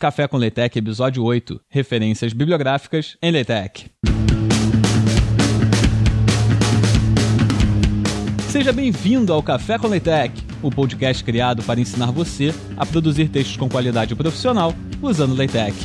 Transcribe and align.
Café 0.00 0.26
com 0.26 0.38
Leitec, 0.38 0.78
episódio 0.78 1.22
8. 1.22 1.60
Referências 1.68 2.32
bibliográficas 2.32 3.18
em 3.20 3.30
Leitec. 3.30 3.90
Seja 8.48 8.72
bem-vindo 8.72 9.30
ao 9.30 9.42
Café 9.42 9.78
com 9.78 9.88
Leitec, 9.88 10.42
o 10.62 10.70
podcast 10.70 11.22
criado 11.22 11.62
para 11.64 11.78
ensinar 11.78 12.10
você 12.12 12.54
a 12.78 12.86
produzir 12.86 13.28
textos 13.28 13.58
com 13.58 13.68
qualidade 13.68 14.14
profissional 14.14 14.74
usando 15.02 15.34
Leitec. 15.34 15.76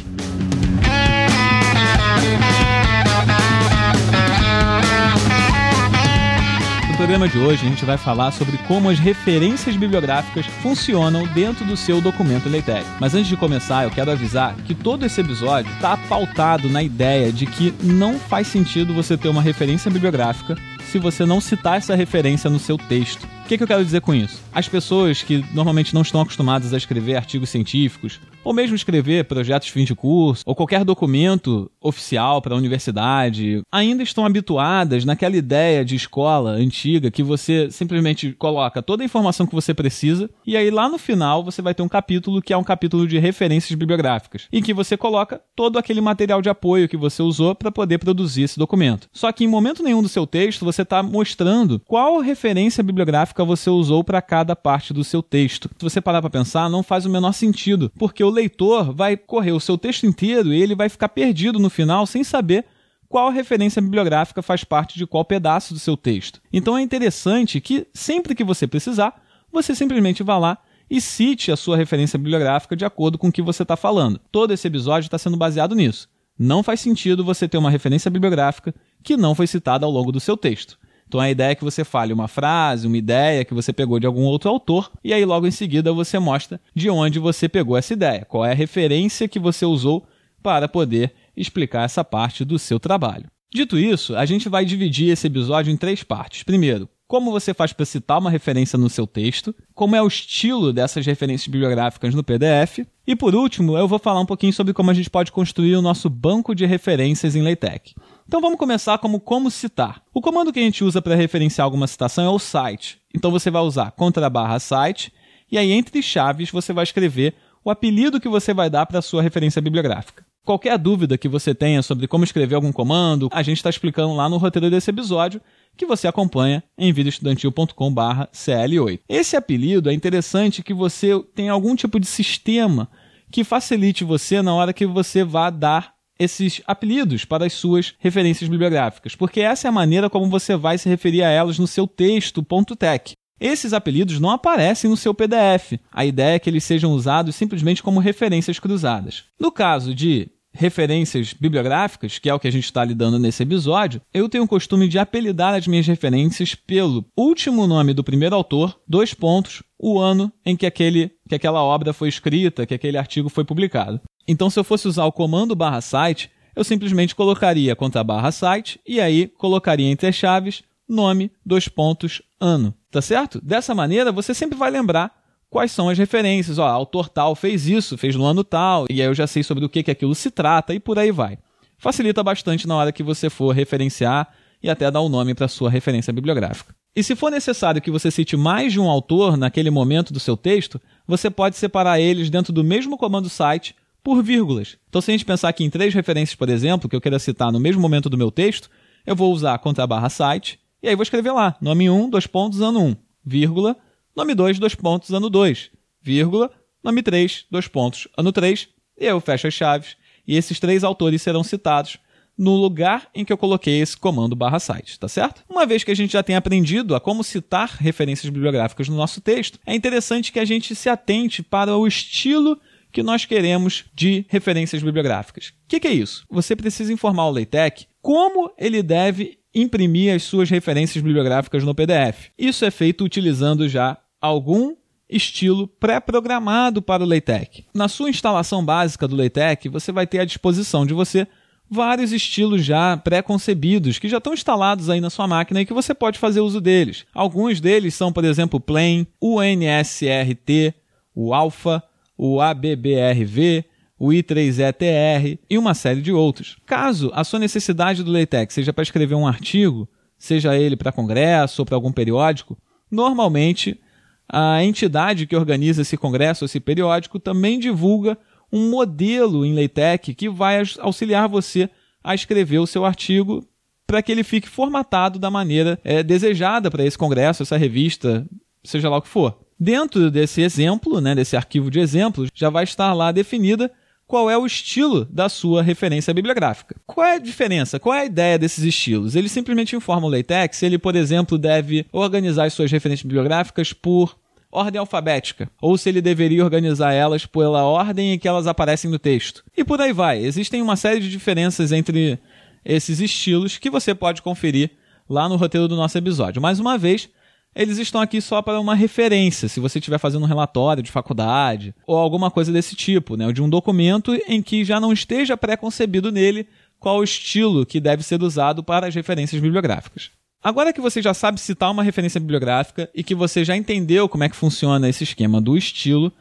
No 6.96 7.00
programa 7.00 7.28
de 7.28 7.38
hoje, 7.38 7.66
a 7.66 7.70
gente 7.70 7.84
vai 7.84 7.98
falar 7.98 8.32
sobre 8.32 8.58
como 8.60 8.90
as 8.90 8.98
referências 8.98 9.76
bibliográficas 9.76 10.46
funcionam 10.46 11.28
dentro 11.28 11.66
do 11.66 11.76
seu 11.76 12.00
documento 12.00 12.48
LaTeX. 12.48 12.88
Mas 13.02 13.14
antes 13.14 13.28
de 13.28 13.36
começar, 13.36 13.84
eu 13.84 13.92
quero 13.92 14.12
avisar 14.12 14.56
que 14.66 14.74
todo 14.74 15.06
esse 15.06 15.20
episódio 15.20 15.70
está 15.74 15.98
pautado 15.98 16.70
na 16.70 16.82
ideia 16.82 17.34
de 17.34 17.46
que 17.46 17.74
não 17.84 18.18
faz 18.18 18.48
sentido 18.48 18.94
você 18.94 19.18
ter 19.18 19.28
uma 19.28 19.42
referência 19.42 19.92
bibliográfica 19.92 20.56
se 20.90 20.98
você 20.98 21.26
não 21.26 21.42
citar 21.42 21.76
essa 21.76 21.96
referência 21.96 22.50
no 22.50 22.60
seu 22.60 22.78
texto. 22.78 23.28
O 23.46 23.48
que, 23.48 23.60
que 23.60 23.64
eu 23.64 23.68
quero 23.68 23.86
dizer 23.86 24.02
com 24.02 24.12
isso? 24.12 24.42
As 24.52 24.68
pessoas 24.68 25.22
que 25.22 25.46
normalmente 25.54 25.94
não 25.94 26.02
estão 26.02 26.20
acostumadas 26.20 26.74
a 26.74 26.78
escrever 26.78 27.16
artigos 27.16 27.52
científicos, 27.52 28.20
ou 28.44 28.54
mesmo 28.54 28.76
escrever 28.76 29.26
projetos 29.26 29.68
de 29.68 29.72
fim 29.72 29.84
de 29.84 29.94
curso, 29.96 30.44
ou 30.46 30.56
qualquer 30.56 30.84
documento 30.84 31.70
oficial 31.80 32.42
para 32.42 32.56
a 32.56 32.58
universidade, 32.58 33.62
ainda 33.72 34.02
estão 34.04 34.26
habituadas 34.26 35.06
naquela 35.06 35.36
ideia 35.36 35.86
de 35.86 35.96
escola 35.96 36.52
antiga 36.52 37.12
que 37.12 37.22
você 37.22 37.70
simplesmente 37.70 38.34
coloca 38.34 38.82
toda 38.82 39.04
a 39.04 39.06
informação 39.06 39.46
que 39.46 39.56
você 39.56 39.74
precisa 39.74 40.30
e 40.46 40.58
aí 40.58 40.72
lá 40.72 40.88
no 40.88 40.98
final 40.98 41.44
você 41.44 41.62
vai 41.62 41.74
ter 41.74 41.84
um 41.84 41.88
capítulo 41.88 42.42
que 42.42 42.54
é 42.54 42.58
um 42.58 42.64
capítulo 42.64 43.08
de 43.08 43.20
referências 43.20 43.78
bibliográficas, 43.78 44.48
em 44.52 44.62
que 44.62 44.74
você 44.74 44.98
coloca 44.98 45.42
todo 45.56 45.78
aquele 45.78 46.02
material 46.02 46.42
de 46.42 46.50
apoio 46.50 46.90
que 46.90 46.98
você 46.98 47.22
usou 47.22 47.54
para 47.54 47.72
poder 47.72 47.98
produzir 48.00 48.44
esse 48.44 48.60
documento. 48.60 49.08
Só 49.12 49.32
que 49.32 49.44
em 49.44 49.48
momento 49.48 49.84
nenhum 49.84 50.02
do 50.02 50.10
seu 50.10 50.28
texto 50.28 50.66
você 50.66 50.84
está 50.84 51.02
mostrando 51.02 51.80
qual 51.86 52.20
referência 52.20 52.84
bibliográfica 52.84 53.35
você 53.44 53.70
usou 53.70 54.04
para 54.04 54.22
cada 54.22 54.56
parte 54.56 54.94
do 54.94 55.04
seu 55.04 55.22
texto. 55.22 55.70
Se 55.78 55.84
você 55.84 56.00
parar 56.00 56.22
para 56.22 56.30
pensar, 56.30 56.70
não 56.70 56.84
faz 56.84 57.06
o 57.06 57.10
menor 57.10 57.34
sentido, 57.34 57.92
porque 57.98 58.24
o 58.24 58.30
leitor 58.30 58.94
vai 58.94 59.18
correr 59.18 59.52
o 59.52 59.60
seu 59.60 59.78
texto 59.78 60.06
inteiro 60.06 60.54
e 60.54 60.62
ele 60.62 60.76
vai 60.76 60.90
ficar 60.90 61.10
perdido 61.10 61.60
no 61.60 61.70
final 61.70 62.06
sem 62.06 62.24
saber 62.24 62.66
qual 63.08 63.30
referência 63.30 63.82
bibliográfica 63.82 64.42
faz 64.42 64.64
parte 64.64 64.98
de 64.98 65.06
qual 65.06 65.24
pedaço 65.24 65.74
do 65.74 65.80
seu 65.80 65.96
texto. 65.96 66.42
Então 66.52 66.78
é 66.78 66.82
interessante 66.82 67.62
que 67.62 67.88
sempre 67.94 68.36
que 68.36 68.44
você 68.44 68.68
precisar, 68.68 69.22
você 69.52 69.76
simplesmente 69.76 70.24
vá 70.24 70.38
lá 70.38 70.58
e 70.90 71.02
cite 71.02 71.52
a 71.52 71.56
sua 71.56 71.78
referência 71.78 72.18
bibliográfica 72.18 72.76
de 72.76 72.86
acordo 72.86 73.18
com 73.18 73.30
o 73.30 73.32
que 73.32 73.42
você 73.42 73.64
está 73.64 73.76
falando. 73.76 74.20
Todo 74.32 74.52
esse 74.52 74.68
episódio 74.68 75.08
está 75.08 75.18
sendo 75.18 75.38
baseado 75.38 75.76
nisso. 75.76 76.10
Não 76.38 76.62
faz 76.62 76.82
sentido 76.82 77.24
você 77.24 77.48
ter 77.48 77.58
uma 77.58 77.72
referência 77.72 78.12
bibliográfica 78.12 78.74
que 79.02 79.16
não 79.16 79.34
foi 79.34 79.48
citada 79.48 79.86
ao 79.86 79.92
longo 79.92 80.12
do 80.12 80.20
seu 80.20 80.36
texto. 80.36 80.78
Então 81.16 81.24
a 81.24 81.30
ideia 81.30 81.52
é 81.52 81.56
que 81.56 81.64
você 81.64 81.86
fale 81.86 82.12
uma 82.12 82.28
frase, 82.28 82.88
uma 82.88 82.98
ideia 82.98 83.46
que 83.46 83.54
você 83.54 83.72
pegou 83.72 84.02
de 84.02 84.06
algum 84.06 84.24
outro 84.24 84.50
autor, 84.50 84.92
e 85.02 85.14
aí 85.14 85.24
logo 85.24 85.48
em 85.48 85.52
seguida 85.52 85.94
você 85.94 86.20
mostra 86.20 86.60
de 86.76 86.90
onde 86.90 87.20
você 87.20 87.48
pegou 87.48 87.78
essa 87.78 87.94
ideia, 87.94 88.26
qual 88.26 88.44
é 88.44 88.52
a 88.52 88.54
referência 88.54 89.26
que 89.26 89.40
você 89.40 89.66
usou 89.66 90.06
para 90.44 90.68
poder 90.68 91.14
explicar 91.36 91.84
essa 91.84 92.04
parte 92.04 92.44
do 92.44 92.60
seu 92.60 92.82
trabalho. 92.82 93.28
Dito 93.50 93.80
isso, 93.80 94.14
a 94.14 94.26
gente 94.26 94.50
vai 94.50 94.66
dividir 94.66 95.10
esse 95.10 95.28
episódio 95.28 95.72
em 95.72 95.78
três 95.78 96.04
partes. 96.04 96.44
Primeiro, 96.44 96.90
como 97.08 97.32
você 97.32 97.54
faz 97.54 97.72
para 97.72 97.86
citar 97.86 98.20
uma 98.20 98.30
referência 98.30 98.78
no 98.78 98.90
seu 98.90 99.06
texto, 99.06 99.54
como 99.74 99.96
é 99.96 100.02
o 100.02 100.08
estilo 100.08 100.74
dessas 100.74 101.06
referências 101.06 101.48
bibliográficas 101.48 102.16
no 102.16 102.24
PDF, 102.24 102.80
e 103.06 103.16
por 103.16 103.36
último, 103.36 103.78
eu 103.78 103.88
vou 103.88 104.00
falar 104.00 104.20
um 104.20 104.26
pouquinho 104.26 104.54
sobre 104.54 104.74
como 104.74 104.90
a 104.90 104.94
gente 104.94 105.10
pode 105.10 105.32
construir 105.32 105.76
o 105.76 105.82
nosso 105.82 106.10
banco 106.10 106.56
de 106.56 106.66
referências 106.66 107.36
em 107.36 107.44
LaTeX. 107.44 107.94
Então 108.28 108.42
vamos 108.42 108.58
começar 108.58 108.98
como 108.98 109.20
como 109.20 109.52
citar. 109.52 110.02
O 110.14 110.22
comando 110.22 110.52
que 110.52 110.60
a 110.60 110.64
gente 110.64 110.84
usa 110.84 111.02
para 111.02 111.16
referenciar 111.16 111.66
alguma 111.66 111.86
citação 111.86 112.26
é 112.26 112.30
o 112.30 112.40
cite. 112.40 113.00
Então 113.14 113.30
você 113.30 113.52
vai 113.52 113.62
usar 113.62 113.92
contra 113.92 114.30
barra 114.30 114.60
cite 114.60 115.14
e 115.52 115.58
aí 115.58 115.72
entre 115.72 116.02
chaves 116.02 116.50
você 116.50 116.74
vai 116.74 116.84
escrever 116.84 117.36
o 117.64 117.70
apelido 117.70 118.20
que 118.20 118.28
você 118.28 118.54
vai 118.54 118.70
dar 118.70 118.86
para 118.88 119.00
a 119.00 119.04
sua 119.04 119.22
referência 119.22 119.62
bibliográfica. 119.62 120.26
Qualquer 120.46 120.78
dúvida 120.78 121.18
que 121.18 121.28
você 121.28 121.56
tenha 121.56 121.82
sobre 121.82 122.08
como 122.08 122.24
escrever 122.24 122.54
algum 122.54 122.72
comando, 122.72 123.30
a 123.32 123.42
gente 123.42 123.58
está 123.58 123.72
explicando 123.72 124.14
lá 124.14 124.30
no 124.30 124.38
roteiro 124.38 124.70
desse 124.70 124.92
episódio, 124.92 125.42
que 125.76 125.88
você 125.88 126.08
acompanha 126.08 126.64
em 126.78 126.94
videoestudantil.com/cl8. 126.94 129.00
Esse 129.10 129.36
apelido 129.36 129.90
é 129.90 129.94
interessante 129.94 130.62
que 130.62 130.74
você 130.74 131.20
tenha 131.34 131.52
algum 131.52 131.76
tipo 131.76 132.00
de 132.00 132.06
sistema 132.06 132.88
que 133.32 133.44
facilite 133.44 134.04
você 134.04 134.44
na 134.44 134.54
hora 134.54 134.72
que 134.72 134.86
você 134.86 135.24
vá 135.24 135.50
dar 135.50 135.96
esses 136.20 136.62
apelidos 136.68 137.26
para 137.26 137.48
as 137.48 137.54
suas 137.54 137.96
referências 137.98 138.48
bibliográficas, 138.48 139.16
porque 139.16 139.42
essa 139.42 139.68
é 139.68 139.70
a 139.70 139.72
maneira 139.72 140.12
como 140.12 140.30
você 140.30 140.56
vai 140.56 140.78
se 140.78 140.88
referir 140.88 141.24
a 141.24 141.30
elas 141.30 141.58
no 141.58 141.66
seu 141.66 141.88
texto 141.88 142.46
.tech. 142.78 143.16
Esses 143.40 143.74
apelidos 143.74 144.20
não 144.20 144.30
aparecem 144.30 144.88
no 144.90 144.96
seu 144.96 145.14
PDF. 145.14 145.74
A 145.92 146.06
ideia 146.06 146.36
é 146.36 146.40
que 146.40 146.50
eles 146.50 146.64
sejam 146.64 146.94
usados 146.94 147.36
simplesmente 147.36 147.84
como 147.84 148.00
referências 148.00 148.60
cruzadas. 148.60 149.26
No 149.38 149.52
caso 149.52 149.94
de 149.94 150.32
referências 150.56 151.34
bibliográficas, 151.34 152.18
que 152.18 152.30
é 152.30 152.34
o 152.34 152.40
que 152.40 152.48
a 152.48 152.52
gente 152.52 152.64
está 152.64 152.84
lidando 152.84 153.20
nesse 153.20 153.44
episódio, 153.44 154.02
eu 154.14 154.30
tenho 154.30 154.46
o 154.46 154.48
costume 154.48 154.88
de 154.88 154.98
apelidar 154.98 155.54
as 155.54 155.68
minhas 155.68 155.86
referências 155.86 156.56
pelo 156.56 157.06
último 157.16 157.68
nome 157.68 157.94
do 157.94 158.04
primeiro 158.04 158.36
autor, 158.36 158.80
dois 158.88 159.14
pontos, 159.14 159.62
o 159.78 160.00
ano 160.00 160.32
em 160.46 160.56
que, 160.56 160.66
aquele, 160.66 161.12
que 161.28 161.36
aquela 161.36 161.62
obra 161.62 161.94
foi 161.94 162.08
escrita, 162.08 162.66
que 162.66 162.74
aquele 162.74 162.98
artigo 162.98 163.30
foi 163.30 163.44
publicado. 163.44 164.00
Então, 164.28 164.50
se 164.50 164.58
eu 164.60 164.64
fosse 164.64 164.88
usar 164.88 165.06
o 165.06 165.12
comando 165.12 165.56
barra 165.56 165.82
site, 165.82 166.32
eu 166.56 166.64
simplesmente 166.64 167.14
colocaria 167.14 167.76
contra 167.76 168.04
barra 168.04 168.32
site 168.32 168.80
e 168.88 169.00
aí 169.02 169.28
colocaria 169.28 169.92
entre 169.92 170.08
as 170.08 170.16
chaves 170.16 170.64
nome, 170.88 171.32
dois 171.46 171.68
pontos, 171.68 172.22
ano. 172.40 172.74
Tá 172.92 173.02
certo? 173.02 173.42
Dessa 173.42 173.76
maneira, 173.76 174.12
você 174.12 174.34
sempre 174.34 174.58
vai 174.58 174.72
lembrar 174.72 175.25
quais 175.56 175.72
são 175.72 175.88
as 175.88 175.98
referências. 175.98 176.60
Ó, 176.60 176.68
autor 176.68 177.08
tal 177.08 177.34
fez 177.34 177.66
isso, 177.66 177.98
fez 177.98 178.14
no 178.14 178.26
ano 178.26 178.44
tal, 178.44 178.86
e 178.90 179.02
aí 179.02 179.08
eu 179.08 179.14
já 179.14 179.26
sei 179.26 179.42
sobre 179.42 179.64
o 179.64 179.70
que, 179.70 179.84
que 179.84 179.92
aquilo 179.92 180.14
se 180.14 180.30
trata 180.30 180.74
e 180.74 180.82
por 180.82 181.00
aí 181.00 181.12
vai. 181.12 181.38
Facilita 181.78 182.22
bastante 182.22 182.68
na 182.68 182.76
hora 182.76 182.92
que 182.92 183.02
você 183.02 183.30
for 183.30 183.56
referenciar 183.56 184.28
e 184.62 184.70
até 184.70 184.92
dar 184.92 185.00
o 185.00 185.06
um 185.06 185.10
nome 185.10 185.34
para 185.34 185.48
sua 185.48 185.70
referência 185.70 186.12
bibliográfica. 186.12 186.76
E 186.94 187.02
se 187.02 187.16
for 187.16 187.32
necessário 187.32 187.82
que 187.82 187.90
você 187.90 188.12
cite 188.12 188.36
mais 188.36 188.74
de 188.74 188.82
um 188.82 188.90
autor 188.90 189.38
naquele 189.38 189.70
momento 189.70 190.12
do 190.12 190.20
seu 190.20 190.36
texto, 190.36 190.78
você 191.08 191.30
pode 191.30 191.56
separar 191.56 192.02
eles 192.02 192.30
dentro 192.30 192.52
do 192.52 192.62
mesmo 192.62 192.98
comando 192.98 193.30
site 193.30 193.74
por 194.04 194.22
vírgulas. 194.22 194.78
Então, 194.90 195.00
se 195.00 195.10
a 195.10 195.14
gente 195.14 195.24
pensar 195.24 195.48
aqui 195.48 195.64
em 195.64 195.70
três 195.70 195.94
referências, 195.94 196.36
por 196.36 196.50
exemplo, 196.50 196.90
que 196.90 196.98
eu 196.98 197.02
queira 197.02 197.18
citar 197.18 197.50
no 197.50 197.62
mesmo 197.62 197.82
momento 197.82 198.10
do 198.10 198.18
meu 198.18 198.30
texto, 198.30 198.70
eu 199.06 199.16
vou 199.16 199.32
usar 199.32 199.58
contra 199.60 199.88
barra 199.88 200.10
site, 200.10 200.60
e 200.84 200.90
aí 200.90 200.96
vou 200.96 201.04
escrever 201.04 201.32
lá, 201.32 201.56
nome 201.62 201.90
1, 201.90 202.10
dois 202.10 202.28
pontos, 202.28 202.60
ano 202.60 202.82
1, 202.82 202.96
vírgula, 203.26 203.78
nome 204.16 204.34
2, 204.34 204.60
dois 204.60 204.76
pontos, 204.76 205.12
ano 205.12 205.30
2, 205.30 205.72
vírgula, 206.02 206.50
nome 206.84 207.04
3, 207.04 207.46
dois 207.52 207.68
pontos, 207.68 208.08
ano 208.18 208.32
3, 208.32 208.70
e 208.98 209.06
eu 209.06 209.20
fecho 209.20 209.48
as 209.48 209.54
chaves, 209.54 209.98
e 210.28 210.38
esses 210.38 210.60
três 210.60 210.84
autores 210.84 211.22
serão 211.22 211.44
citados 211.44 211.98
no 212.38 212.56
lugar 212.56 213.10
em 213.14 213.24
que 213.24 213.32
eu 213.32 213.38
coloquei 213.38 213.80
esse 213.82 213.96
comando 213.96 214.36
barra 214.36 214.60
site, 214.60 215.00
tá 215.00 215.08
certo? 215.08 215.44
Uma 215.50 215.66
vez 215.66 215.84
que 215.84 215.92
a 215.92 215.96
gente 215.96 216.14
já 216.14 216.24
tem 216.24 216.36
aprendido 216.36 216.96
a 216.96 217.00
como 217.00 217.24
citar 217.24 217.78
referências 217.80 218.30
bibliográficas 218.30 218.90
no 218.90 218.96
nosso 218.96 219.22
texto, 219.22 219.60
é 219.66 219.74
interessante 219.74 220.32
que 220.32 220.40
a 220.40 220.46
gente 220.46 220.76
se 220.76 220.90
atente 220.90 221.42
para 221.42 221.76
o 221.76 221.88
estilo 221.88 222.60
que 222.92 223.04
nós 223.04 223.26
queremos 223.26 223.86
de 223.94 224.26
referências 224.30 224.82
bibliográficas. 224.82 225.48
O 225.48 225.68
que, 225.68 225.80
que, 225.80 225.88
é 225.88 225.94
isso? 225.94 226.26
Você 226.30 226.56
precisa 226.56 226.94
informar 226.94 227.24
ao 227.24 227.34
LaTeX 227.34 227.88
como 228.02 228.52
ele 228.58 228.82
deve 228.82 229.38
imprimir 229.54 230.14
as 230.14 230.24
suas 230.24 230.50
referências 230.50 231.04
bibliográficas 231.04 231.64
no 231.64 231.76
PDF. 231.76 232.30
Isso 232.38 232.64
é 232.66 232.72
feito 232.72 233.04
utilizando 233.04 233.68
já 233.68 233.98
algum 234.22 234.76
estilo 235.10 235.68
pré-programado 235.68 236.82
para 236.82 237.04
o 237.04 237.08
LaTeX. 237.08 237.64
Na 237.74 237.88
sua 237.88 238.10
instalação 238.10 238.64
básica 238.66 239.08
do 239.08 239.16
LaTeX, 239.16 239.72
você 239.72 239.92
vai 239.92 240.08
ter 240.08 240.20
à 240.20 240.26
disposição 240.26 240.86
de 240.86 240.94
você 240.94 241.28
vários 241.70 242.12
estilos 242.12 242.64
já 242.64 242.96
pré-concebidos 242.98 243.98
que 243.98 244.08
já 244.08 244.18
estão 244.18 244.34
instalados 244.34 244.90
aí 244.90 245.02
na 245.02 245.10
sua 245.10 245.28
máquina 245.28 245.62
e 245.62 245.66
que 245.66 245.74
você 245.74 245.94
pode 245.94 246.20
fazer 246.20 246.40
uso 246.42 246.62
deles. 246.62 247.06
Alguns 247.14 247.60
deles 247.60 247.96
são, 247.96 248.12
por 248.12 248.24
exemplo, 248.24 248.58
o 248.58 248.62
Plain, 248.62 249.08
o 249.20 249.42
NSRT, 249.42 250.74
o 251.14 251.34
Alpha, 251.34 251.84
o 252.18 252.40
ABBRV, 252.40 253.66
o 253.98 254.10
I3ETR 254.10 255.40
e 255.50 255.58
uma 255.58 255.74
série 255.74 256.02
de 256.02 256.12
outros. 256.12 256.58
Caso 256.66 257.12
a 257.14 257.24
sua 257.24 257.40
necessidade 257.40 258.04
do 258.04 258.12
LaTeX 258.12 258.54
seja 258.54 258.74
para 258.74 258.84
escrever 258.84 259.16
um 259.16 259.28
artigo, 259.28 259.88
seja 260.18 260.58
ele 260.58 260.76
para 260.76 260.92
congresso 260.92 261.62
ou 261.62 261.66
para 261.66 261.76
algum 261.76 261.92
periódico, 261.92 262.58
normalmente 262.92 263.80
a 264.28 264.64
entidade 264.64 265.28
que 265.28 265.36
organiza 265.36 265.82
esse 265.82 265.98
congresso, 265.98 266.46
esse 266.46 266.60
periódico, 266.60 267.20
também 267.20 267.60
divulga 267.60 268.18
um 268.52 268.70
modelo 268.70 269.46
em 269.46 269.54
LaTeX 269.54 270.16
que 270.16 270.30
vai 270.30 270.62
auxiliar 270.80 271.28
você 271.28 271.70
a 272.04 272.16
escrever 272.16 272.60
o 272.60 272.68
seu 272.68 272.86
artigo 272.86 273.46
para 273.88 274.02
que 274.02 274.12
ele 274.12 274.24
fique 274.24 274.48
formatado 274.48 275.20
da 275.20 275.30
maneira 275.30 275.80
é, 275.84 276.02
desejada 276.02 276.72
para 276.72 276.84
esse 276.84 276.98
congresso, 276.98 277.44
essa 277.44 277.58
revista, 277.58 278.26
seja 278.64 278.90
lá 278.90 278.98
o 278.98 279.02
que 279.02 279.08
for. 279.08 279.40
Dentro 279.60 280.10
desse 280.12 280.42
exemplo, 280.42 281.00
né, 281.00 281.16
desse 281.16 281.38
arquivo 281.38 281.70
de 281.70 281.80
exemplos, 281.80 282.30
já 282.34 282.50
vai 282.50 282.64
estar 282.64 282.94
lá 282.94 283.12
definida 283.12 283.72
qual 284.08 284.30
é 284.30 284.38
o 284.38 284.46
estilo 284.46 285.06
da 285.06 285.28
sua 285.28 285.64
referência 285.64 286.14
bibliográfica. 286.14 286.76
Qual 286.86 287.06
é 287.06 287.16
a 287.16 287.20
diferença? 287.20 287.80
Qual 287.80 287.96
é 287.96 288.02
a 288.02 288.06
ideia 288.06 288.38
desses 288.38 288.64
estilos? 288.64 289.16
Ele 289.16 289.30
simplesmente 289.30 289.76
informa 289.76 290.08
o 290.08 290.10
LaTeX 290.10 290.62
ele, 290.64 290.78
por 290.78 290.96
exemplo, 290.96 291.38
deve 291.38 291.86
organizar 291.92 292.46
as 292.46 292.54
suas 292.54 292.72
referências 292.72 293.04
bibliográficas 293.04 293.74
por 293.74 294.18
ordem 294.52 294.80
alfabética, 294.80 295.50
ou 295.62 295.78
se 295.78 295.90
ele 295.90 296.02
deveria 296.02 296.44
organizar 296.44 296.94
elas 296.94 297.26
pela 297.26 297.64
ordem 297.64 298.14
em 298.14 298.20
que 298.20 298.28
elas 298.28 298.48
aparecem 298.48 298.90
no 298.90 298.98
texto. 298.98 299.44
E 299.56 299.64
por 299.64 299.82
aí 299.82 299.92
vai. 299.92 300.24
Existem 300.24 300.62
uma 300.62 300.78
série 300.78 301.02
de 301.02 301.10
diferenças 301.10 301.72
entre 301.72 302.18
esses 302.64 303.00
estilos 303.00 303.58
que 303.58 303.70
você 303.70 303.94
pode 303.94 304.22
conferir 304.22 304.72
lá 305.10 305.28
no 305.28 305.36
roteiro 305.36 305.68
do 305.68 305.76
nosso 305.76 305.98
episódio. 305.98 306.42
Mais 306.42 306.60
uma 306.60 306.78
vez, 306.78 307.10
eles 307.56 307.78
estão 307.78 308.02
aqui 308.02 308.20
só 308.20 308.42
para 308.42 308.60
uma 308.60 308.76
referência, 308.76 309.48
se 309.48 309.62
você 309.62 309.80
estiver 309.80 309.98
fazendo 309.98 310.24
um 310.24 310.28
relatório 310.28 310.84
de 310.84 310.92
faculdade 310.92 311.74
ou 311.88 311.96
alguma 311.96 312.30
coisa 312.30 312.52
desse 312.52 312.76
tipo, 312.76 313.16
né? 313.16 313.32
De 313.32 313.42
um 313.42 313.50
documento 313.50 314.14
em 314.28 314.42
que 314.42 314.66
já 314.66 314.80
não 314.80 314.92
esteja 314.92 315.38
pré-concebido 315.38 316.12
nele 316.12 316.48
qual 316.78 316.98
o 316.98 317.04
estilo 317.04 317.66
que 317.66 317.80
deve 317.80 318.04
ser 318.04 318.22
usado 318.22 318.62
para 318.62 318.88
as 318.88 318.94
referências 318.94 319.42
bibliográficas. 319.42 320.12
Agora 320.44 320.74
que 320.74 320.82
você 320.82 321.02
já 321.02 321.14
sabe 321.14 321.40
citar 321.40 321.72
uma 321.72 321.82
referência 321.82 322.20
bibliográfica 322.20 322.90
e 322.94 323.04
que 323.04 323.16
você 323.16 323.44
já 323.44 323.56
entendeu 323.56 324.08
como 324.10 324.24
é 324.24 324.30
que 324.30 324.36
funciona 324.36 324.90
esse 324.90 325.04
esquema 325.04 325.42
do 325.42 325.58
estilo, 325.58 326.12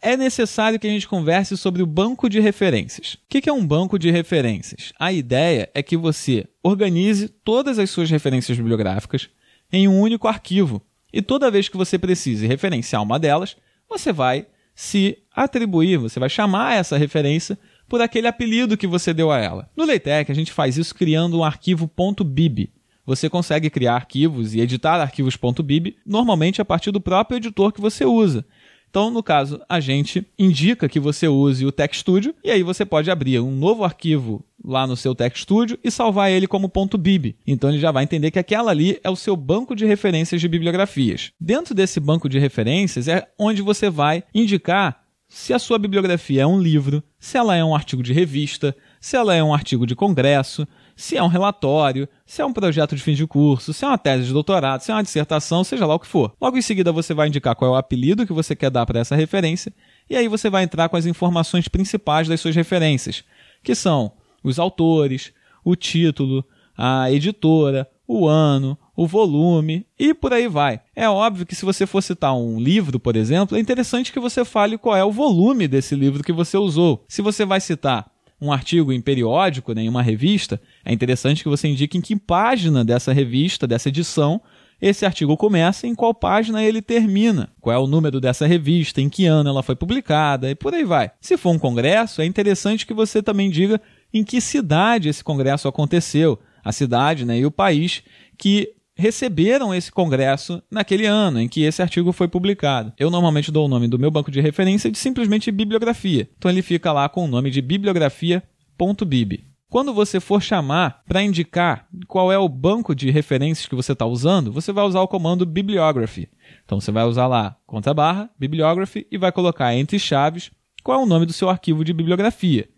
é 0.00 0.16
necessário 0.16 0.78
que 0.78 0.86
a 0.86 0.90
gente 0.90 1.08
converse 1.08 1.56
sobre 1.56 1.82
o 1.82 1.86
banco 1.86 2.28
de 2.28 2.38
referências. 2.38 3.14
O 3.14 3.18
que 3.28 3.48
é 3.48 3.52
um 3.52 3.66
banco 3.66 3.98
de 3.98 4.10
referências? 4.10 4.92
A 4.98 5.12
ideia 5.12 5.68
é 5.74 5.82
que 5.82 5.96
você 5.96 6.46
organize 6.62 7.28
todas 7.28 7.78
as 7.78 7.90
suas 7.90 8.08
referências 8.08 8.56
bibliográficas 8.56 9.28
em 9.72 9.88
um 9.88 10.00
único 10.00 10.28
arquivo. 10.28 10.82
E 11.12 11.22
toda 11.22 11.50
vez 11.50 11.68
que 11.68 11.76
você 11.76 11.98
precise 11.98 12.46
referenciar 12.46 13.02
uma 13.02 13.18
delas, 13.18 13.56
você 13.88 14.12
vai 14.12 14.46
se 14.74 15.18
atribuir, 15.34 15.96
você 15.96 16.20
vai 16.20 16.28
chamar 16.28 16.74
essa 16.74 16.96
referência 16.96 17.58
por 17.88 18.00
aquele 18.00 18.28
apelido 18.28 18.76
que 18.76 18.86
você 18.86 19.14
deu 19.14 19.30
a 19.30 19.38
ela. 19.38 19.68
No 19.76 19.86
LaTeX, 19.86 20.30
a 20.30 20.34
gente 20.34 20.52
faz 20.52 20.76
isso 20.76 20.94
criando 20.94 21.38
um 21.38 21.44
arquivo 21.44 21.90
.bib. 22.24 22.70
Você 23.04 23.30
consegue 23.30 23.70
criar 23.70 23.94
arquivos 23.94 24.54
e 24.54 24.60
editar 24.60 25.00
arquivos 25.00 25.36
.bib 25.64 25.96
normalmente 26.04 26.60
a 26.60 26.64
partir 26.64 26.90
do 26.90 27.00
próprio 27.00 27.38
editor 27.38 27.72
que 27.72 27.80
você 27.80 28.04
usa. 28.04 28.44
Então, 28.90 29.10
no 29.10 29.22
caso, 29.22 29.60
a 29.68 29.80
gente 29.80 30.26
indica 30.38 30.88
que 30.88 31.00
você 31.00 31.26
use 31.26 31.64
o 31.64 31.72
Tech 31.72 31.96
Studio 31.96 32.34
e 32.44 32.50
aí 32.50 32.62
você 32.62 32.84
pode 32.84 33.10
abrir 33.10 33.40
um 33.40 33.50
novo 33.50 33.84
arquivo 33.84 34.44
lá 34.64 34.86
no 34.86 34.96
seu 34.96 35.14
Tech 35.14 35.38
Studio 35.38 35.78
e 35.82 35.90
salvar 35.90 36.30
ele 36.30 36.46
como 36.46 36.70
.bib. 36.98 37.36
Então 37.46 37.70
ele 37.70 37.78
já 37.78 37.90
vai 37.90 38.04
entender 38.04 38.30
que 38.30 38.38
aquela 38.38 38.70
ali 38.70 38.98
é 39.02 39.10
o 39.10 39.16
seu 39.16 39.36
banco 39.36 39.74
de 39.74 39.86
referências 39.86 40.40
de 40.40 40.48
bibliografias. 40.48 41.32
Dentro 41.40 41.74
desse 41.74 42.00
banco 42.00 42.28
de 42.28 42.38
referências 42.38 43.08
é 43.08 43.28
onde 43.38 43.62
você 43.62 43.88
vai 43.88 44.24
indicar 44.34 45.08
se 45.28 45.52
a 45.52 45.58
sua 45.58 45.78
bibliografia 45.78 46.42
é 46.42 46.46
um 46.46 46.58
livro, 46.58 47.02
se 47.18 47.36
ela 47.36 47.54
é 47.54 47.62
um 47.62 47.74
artigo 47.74 48.02
de 48.02 48.14
revista, 48.14 48.74
se 48.98 49.14
ela 49.14 49.34
é 49.34 49.44
um 49.44 49.52
artigo 49.52 49.86
de 49.86 49.94
congresso, 49.94 50.66
se 50.96 51.16
é 51.16 51.22
um 51.22 51.28
relatório, 51.28 52.08
se 52.24 52.40
é 52.40 52.46
um 52.46 52.52
projeto 52.52 52.96
de 52.96 53.02
fim 53.02 53.12
de 53.12 53.26
curso, 53.26 53.74
se 53.74 53.84
é 53.84 53.88
uma 53.88 53.98
tese 53.98 54.24
de 54.24 54.32
doutorado, 54.32 54.80
se 54.80 54.90
é 54.90 54.94
uma 54.94 55.02
dissertação, 55.02 55.62
seja 55.62 55.84
lá 55.84 55.94
o 55.94 56.00
que 56.00 56.06
for. 56.06 56.32
Logo 56.40 56.56
em 56.56 56.62
seguida, 56.62 56.90
você 56.90 57.12
vai 57.12 57.28
indicar 57.28 57.54
qual 57.54 57.70
é 57.70 57.74
o 57.74 57.76
apelido 57.76 58.26
que 58.26 58.32
você 58.32 58.56
quer 58.56 58.70
dar 58.70 58.86
para 58.86 59.00
essa 59.00 59.14
referência, 59.14 59.72
e 60.08 60.16
aí 60.16 60.26
você 60.28 60.48
vai 60.48 60.64
entrar 60.64 60.88
com 60.88 60.96
as 60.96 61.04
informações 61.04 61.68
principais 61.68 62.26
das 62.26 62.40
suas 62.40 62.56
referências, 62.56 63.22
que 63.62 63.74
são 63.74 64.12
os 64.42 64.58
autores, 64.58 65.32
o 65.64 65.74
título, 65.74 66.44
a 66.76 67.10
editora, 67.10 67.88
o 68.06 68.26
ano, 68.26 68.78
o 68.96 69.06
volume 69.06 69.86
e 69.98 70.14
por 70.14 70.32
aí 70.32 70.48
vai. 70.48 70.80
É 70.96 71.08
óbvio 71.08 71.44
que 71.44 71.54
se 71.54 71.64
você 71.64 71.86
for 71.86 72.02
citar 72.02 72.34
um 72.34 72.58
livro, 72.58 72.98
por 72.98 73.16
exemplo, 73.16 73.56
é 73.56 73.60
interessante 73.60 74.12
que 74.12 74.18
você 74.18 74.44
fale 74.44 74.78
qual 74.78 74.96
é 74.96 75.04
o 75.04 75.12
volume 75.12 75.68
desse 75.68 75.94
livro 75.94 76.24
que 76.24 76.32
você 76.32 76.56
usou. 76.56 77.04
Se 77.08 77.20
você 77.20 77.44
vai 77.44 77.60
citar 77.60 78.10
um 78.40 78.52
artigo 78.52 78.92
em 78.92 79.00
periódico, 79.00 79.74
né, 79.74 79.82
em 79.82 79.88
uma 79.88 80.02
revista, 80.02 80.60
é 80.84 80.92
interessante 80.92 81.42
que 81.42 81.48
você 81.48 81.68
indique 81.68 81.98
em 81.98 82.00
que 82.00 82.16
página 82.16 82.84
dessa 82.84 83.12
revista, 83.12 83.66
dessa 83.66 83.88
edição, 83.88 84.40
esse 84.80 85.04
artigo 85.04 85.36
começa 85.36 85.86
e 85.86 85.90
em 85.90 85.94
qual 85.94 86.14
página 86.14 86.62
ele 86.62 86.80
termina, 86.80 87.50
qual 87.60 87.74
é 87.74 87.78
o 87.78 87.86
número 87.86 88.20
dessa 88.20 88.46
revista, 88.46 89.00
em 89.00 89.08
que 89.08 89.26
ano 89.26 89.50
ela 89.50 89.62
foi 89.62 89.74
publicada 89.74 90.48
e 90.48 90.54
por 90.54 90.72
aí 90.72 90.84
vai. 90.84 91.10
Se 91.20 91.36
for 91.36 91.50
um 91.50 91.58
congresso, 91.58 92.22
é 92.22 92.26
interessante 92.26 92.86
que 92.86 92.94
você 92.94 93.20
também 93.20 93.50
diga 93.50 93.80
em 94.12 94.24
que 94.24 94.40
cidade 94.40 95.08
esse 95.08 95.22
congresso 95.22 95.68
aconteceu, 95.68 96.38
a 96.64 96.72
cidade 96.72 97.24
né, 97.24 97.38
e 97.38 97.46
o 97.46 97.50
país 97.50 98.02
que 98.36 98.74
receberam 98.98 99.72
esse 99.72 99.92
congresso 99.92 100.60
naquele 100.68 101.06
ano 101.06 101.40
em 101.40 101.48
que 101.48 101.62
esse 101.62 101.80
artigo 101.80 102.12
foi 102.12 102.26
publicado. 102.26 102.92
Eu 102.98 103.10
normalmente 103.10 103.52
dou 103.52 103.66
o 103.66 103.68
nome 103.68 103.86
do 103.86 103.98
meu 103.98 104.10
banco 104.10 104.30
de 104.30 104.40
referência 104.40 104.90
de 104.90 104.98
simplesmente 104.98 105.52
bibliografia. 105.52 106.28
Então 106.36 106.50
ele 106.50 106.62
fica 106.62 106.92
lá 106.92 107.08
com 107.08 107.24
o 107.24 107.28
nome 107.28 107.50
de 107.50 107.62
bibliografia.bib. 107.62 109.44
Quando 109.70 109.92
você 109.92 110.18
for 110.18 110.42
chamar 110.42 111.02
para 111.06 111.22
indicar 111.22 111.86
qual 112.06 112.32
é 112.32 112.38
o 112.38 112.48
banco 112.48 112.94
de 112.94 113.10
referências 113.10 113.68
que 113.68 113.74
você 113.74 113.92
está 113.92 114.06
usando, 114.06 114.50
você 114.50 114.72
vai 114.72 114.84
usar 114.84 115.02
o 115.02 115.08
comando 115.08 115.46
bibliography. 115.46 116.28
Então 116.64 116.80
você 116.80 116.90
vai 116.90 117.04
usar 117.04 117.26
lá 117.26 117.56
contra 117.66 117.94
barra 117.94 118.30
bibliography 118.38 119.06
e 119.12 119.18
vai 119.18 119.30
colocar 119.30 119.74
entre 119.74 119.98
chaves 119.98 120.50
qual 120.82 120.98
é 120.98 121.02
o 121.02 121.06
nome 121.06 121.26
do 121.26 121.32
seu 121.32 121.48
arquivo 121.48 121.84
de 121.84 121.92
bibliografia. 121.92 122.68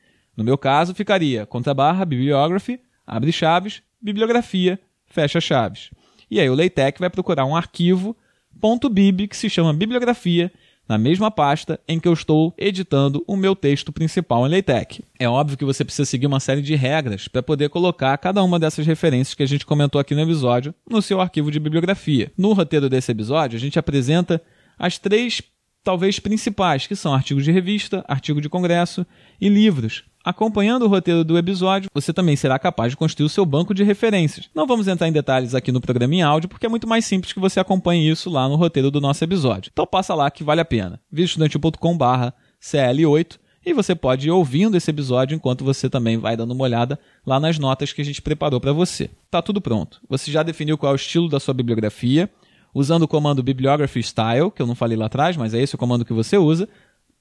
No 0.40 0.44
meu 0.44 0.56
caso 0.56 0.94
ficaria 0.94 1.44
contra 1.44 1.74
barra 1.74 2.02
bibliography, 2.02 2.80
abre 3.06 3.30
chaves, 3.30 3.82
bibliografia, 4.00 4.80
fecha 5.04 5.38
chaves. 5.38 5.90
E 6.30 6.40
aí 6.40 6.48
o 6.48 6.54
LaTeX 6.54 6.98
vai 6.98 7.10
procurar 7.10 7.44
um 7.44 7.54
arquivo 7.54 8.16
.bib 8.90 9.28
que 9.28 9.36
se 9.36 9.50
chama 9.50 9.74
bibliografia 9.74 10.50
na 10.88 10.96
mesma 10.96 11.30
pasta 11.30 11.78
em 11.86 12.00
que 12.00 12.08
eu 12.08 12.14
estou 12.14 12.54
editando 12.56 13.22
o 13.26 13.36
meu 13.36 13.54
texto 13.54 13.92
principal 13.92 14.46
em 14.46 14.50
LaTeX. 14.50 15.02
É 15.18 15.28
óbvio 15.28 15.58
que 15.58 15.64
você 15.64 15.84
precisa 15.84 16.06
seguir 16.06 16.26
uma 16.26 16.40
série 16.40 16.62
de 16.62 16.74
regras 16.74 17.28
para 17.28 17.42
poder 17.42 17.68
colocar 17.68 18.16
cada 18.16 18.42
uma 18.42 18.58
dessas 18.58 18.86
referências 18.86 19.34
que 19.34 19.42
a 19.42 19.46
gente 19.46 19.66
comentou 19.66 20.00
aqui 20.00 20.14
no 20.14 20.22
episódio 20.22 20.74
no 20.88 21.02
seu 21.02 21.20
arquivo 21.20 21.50
de 21.50 21.60
bibliografia. 21.60 22.32
No 22.34 22.54
roteiro 22.54 22.88
desse 22.88 23.12
episódio, 23.12 23.58
a 23.58 23.60
gente 23.60 23.78
apresenta 23.78 24.40
as 24.78 24.96
três 24.96 25.42
talvez 25.84 26.18
principais, 26.18 26.86
que 26.86 26.96
são 26.96 27.12
artigos 27.12 27.44
de 27.44 27.52
revista, 27.52 28.02
artigo 28.08 28.40
de 28.40 28.48
congresso 28.48 29.06
e 29.38 29.46
livros. 29.46 30.04
Acompanhando 30.22 30.84
o 30.84 30.88
roteiro 30.88 31.24
do 31.24 31.38
episódio, 31.38 31.90
você 31.94 32.12
também 32.12 32.36
será 32.36 32.58
capaz 32.58 32.92
de 32.92 32.96
construir 32.96 33.24
o 33.24 33.30
seu 33.30 33.46
banco 33.46 33.72
de 33.72 33.82
referências. 33.82 34.50
Não 34.54 34.66
vamos 34.66 34.86
entrar 34.86 35.08
em 35.08 35.12
detalhes 35.12 35.54
aqui 35.54 35.72
no 35.72 35.80
programa 35.80 36.14
em 36.14 36.20
áudio, 36.20 36.48
porque 36.48 36.66
é 36.66 36.68
muito 36.68 36.86
mais 36.86 37.06
simples 37.06 37.32
que 37.32 37.40
você 37.40 37.58
acompanhe 37.58 38.10
isso 38.10 38.28
lá 38.28 38.46
no 38.46 38.56
roteiro 38.56 38.90
do 38.90 39.00
nosso 39.00 39.24
episódio. 39.24 39.70
Então 39.72 39.86
passa 39.86 40.14
lá 40.14 40.30
que 40.30 40.44
vale 40.44 40.60
a 40.60 40.64
pena. 40.64 41.00
vidaestudantil.com.br 41.10 42.34
CL8 42.62 43.38
e 43.64 43.72
você 43.72 43.94
pode 43.94 44.28
ir 44.28 44.30
ouvindo 44.30 44.76
esse 44.76 44.90
episódio 44.90 45.34
enquanto 45.34 45.64
você 45.64 45.88
também 45.88 46.18
vai 46.18 46.36
dando 46.36 46.52
uma 46.52 46.64
olhada 46.64 46.98
lá 47.26 47.40
nas 47.40 47.58
notas 47.58 47.92
que 47.92 48.02
a 48.02 48.04
gente 48.04 48.20
preparou 48.20 48.60
para 48.60 48.72
você. 48.72 49.10
Tá 49.30 49.40
tudo 49.40 49.60
pronto. 49.60 50.02
Você 50.06 50.30
já 50.30 50.42
definiu 50.42 50.76
qual 50.76 50.92
é 50.92 50.94
o 50.94 50.96
estilo 50.96 51.30
da 51.30 51.40
sua 51.40 51.54
bibliografia, 51.54 52.28
usando 52.74 53.02
o 53.04 53.08
comando 53.08 53.42
Bibliography 53.42 54.02
Style, 54.02 54.50
que 54.50 54.60
eu 54.60 54.66
não 54.66 54.74
falei 54.74 54.98
lá 54.98 55.06
atrás, 55.06 55.36
mas 55.36 55.54
é 55.54 55.62
esse 55.62 55.74
o 55.74 55.78
comando 55.78 56.04
que 56.04 56.12
você 56.12 56.36
usa 56.36 56.68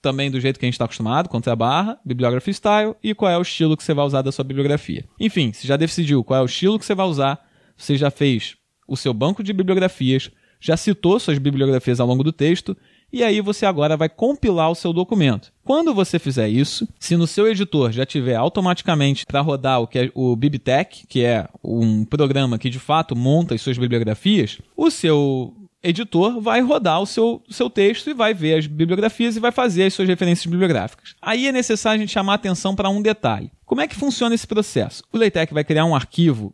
também 0.02 0.32
do 0.32 0.40
jeito 0.40 0.60
que 0.60 0.66
a 0.66 0.68
gente 0.68 0.76
está 0.76 0.86
acostumado, 0.86 1.30
contra 1.30 1.54
a 1.54 1.56
barra, 1.56 2.00
bibliography 2.06 2.54
style 2.54 2.96
e 3.04 3.14
qual 3.14 3.32
é 3.32 3.38
o 3.38 3.42
estilo 3.42 3.76
que 3.76 3.84
você 3.84 3.94
vai 3.94 4.06
usar 4.06 4.22
da 4.22 4.32
sua 4.32 4.44
bibliografia. 4.44 5.06
Enfim, 5.20 5.52
você 5.52 5.68
já 5.68 5.78
decidiu 5.78 6.24
qual 6.24 6.40
é 6.40 6.44
o 6.44 6.46
estilo 6.46 6.80
que 6.80 6.86
você 6.86 6.96
vai 6.96 7.06
usar, 7.06 7.40
você 7.76 7.98
já 7.98 8.10
fez 8.10 8.56
o 8.88 8.98
seu 8.98 9.14
banco 9.14 9.44
de 9.44 9.54
bibliografias, 9.54 10.32
já 10.60 10.76
citou 10.76 11.20
suas 11.20 11.38
bibliografias 11.38 12.00
ao 12.00 12.08
longo 12.08 12.24
do 12.24 12.34
texto, 12.34 12.76
e 13.12 13.24
aí 13.24 13.42
você 13.42 13.66
agora 13.66 13.98
vai 13.98 14.08
compilar 14.08 14.70
o 14.70 14.76
seu 14.76 14.94
documento. 14.94 15.52
Quando 15.64 15.94
você 15.94 16.20
fizer 16.20 16.48
isso, 16.48 16.88
se 17.00 17.18
no 17.18 17.26
seu 17.26 17.48
editor 17.48 17.92
já 17.92 18.06
tiver 18.06 18.36
automaticamente 18.36 19.26
para 19.26 19.42
rodar 19.42 19.82
o 19.82 19.88
que 19.88 20.00
é 20.00 20.12
o 20.14 20.36
BibTech, 20.36 21.08
que 21.08 21.24
é 21.24 21.48
um 21.64 22.06
programa 22.06 22.60
que 22.60 22.70
de 22.70 22.80
fato 22.80 23.16
monta 23.16 23.56
as 23.56 23.62
suas 23.62 23.78
bibliografias, 23.78 24.60
o 24.78 24.92
seu 24.92 25.54
editor 25.84 26.40
vai 26.40 26.62
rodar 26.62 27.02
o 27.02 27.06
seu, 27.06 27.42
seu 27.50 27.70
texto 27.70 28.10
e 28.10 28.14
vai 28.14 28.34
ver 28.34 28.58
as 28.58 28.68
bibliografias 28.68 29.36
e 29.36 29.40
vai 29.40 29.52
fazer 29.52 29.84
as 29.86 29.94
suas 29.94 30.08
referências 30.08 30.46
bibliográficas. 30.46 31.16
Aí 31.22 31.48
é 31.48 31.52
necessário 31.52 31.98
a 31.98 32.02
gente 32.02 32.14
chamar 32.14 32.36
atenção 32.36 32.76
para 32.76 32.90
um 32.90 33.02
detalhe. 33.02 33.52
Como 33.66 33.82
é 33.82 33.88
que 33.88 33.96
funciona 33.96 34.36
esse 34.36 34.48
processo? 34.48 35.04
O 35.12 35.18
LaTeX 35.18 35.54
vai 35.54 35.64
criar 35.64 35.86
um 35.86 35.96
arquivo 35.96 36.54